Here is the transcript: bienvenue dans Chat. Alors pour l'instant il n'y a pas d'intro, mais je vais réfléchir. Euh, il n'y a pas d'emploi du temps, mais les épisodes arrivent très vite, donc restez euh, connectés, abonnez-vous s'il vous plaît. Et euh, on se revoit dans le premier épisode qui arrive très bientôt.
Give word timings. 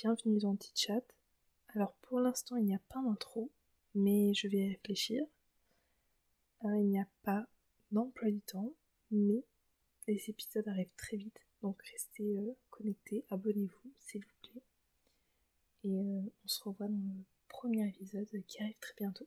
bienvenue 0.00 0.38
dans 0.38 0.56
Chat. 0.76 1.02
Alors 1.74 1.92
pour 2.02 2.20
l'instant 2.20 2.54
il 2.54 2.66
n'y 2.66 2.74
a 2.74 2.80
pas 2.88 3.02
d'intro, 3.02 3.50
mais 3.96 4.32
je 4.32 4.46
vais 4.46 4.68
réfléchir. 4.68 5.24
Euh, 6.64 6.78
il 6.78 6.86
n'y 6.86 7.00
a 7.00 7.08
pas 7.24 7.48
d'emploi 7.90 8.30
du 8.30 8.40
temps, 8.42 8.72
mais 9.10 9.42
les 10.06 10.22
épisodes 10.30 10.68
arrivent 10.68 10.94
très 10.96 11.16
vite, 11.16 11.40
donc 11.62 11.82
restez 11.82 12.38
euh, 12.38 12.54
connectés, 12.70 13.24
abonnez-vous 13.30 13.90
s'il 13.98 14.24
vous 14.24 14.48
plaît. 14.48 14.62
Et 15.82 15.98
euh, 15.98 16.20
on 16.44 16.48
se 16.48 16.62
revoit 16.62 16.86
dans 16.86 16.94
le 16.94 17.24
premier 17.48 17.88
épisode 17.88 18.28
qui 18.46 18.62
arrive 18.62 18.78
très 18.78 18.94
bientôt. 18.98 19.26